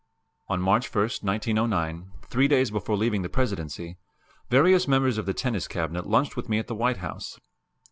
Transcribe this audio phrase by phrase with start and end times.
[0.47, 3.97] On March 1, 1909, three days before leaving the Presidency,
[4.49, 7.39] various members of the Tennis Cabinet lunched with me at the White House.